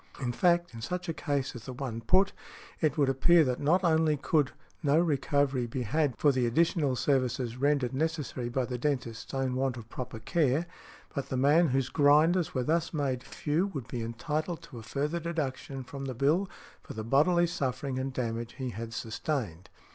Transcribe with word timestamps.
In 0.19 0.31
fact, 0.31 0.73
in 0.73 0.81
such 0.81 1.07
a 1.09 1.13
case 1.13 1.53
as 1.55 1.65
the 1.67 1.73
one 1.73 2.01
put, 2.01 2.33
it 2.79 2.97
would 2.97 3.07
appear 3.07 3.43
that 3.43 3.59
not 3.59 3.83
only 3.83 4.17
could 4.17 4.51
no 4.81 4.97
recovery 4.97 5.67
be 5.67 5.83
had 5.83 6.17
for 6.17 6.31
the 6.31 6.47
additional 6.47 6.95
services 6.95 7.55
rendered 7.57 7.93
necessary 7.93 8.49
by 8.49 8.65
the 8.65 8.79
dentist's 8.79 9.31
own 9.31 9.53
want 9.53 9.77
of 9.77 9.89
proper 9.89 10.17
care, 10.17 10.65
but 11.13 11.29
the 11.29 11.37
man 11.37 11.67
whose 11.67 11.89
grinders 11.89 12.51
were 12.55 12.63
thus 12.63 12.95
made 12.95 13.23
few 13.23 13.67
would 13.67 13.87
be 13.87 14.01
entitled 14.01 14.63
to 14.63 14.79
a 14.79 14.81
further 14.81 15.19
deduction 15.19 15.83
from 15.83 16.05
the 16.05 16.15
bill 16.15 16.49
for 16.81 16.95
the 16.95 17.03
bodily 17.03 17.45
suffering 17.45 17.99
and 17.99 18.11
damage 18.11 18.53
he 18.53 18.71
had 18.71 18.95
sustained. 18.95 19.69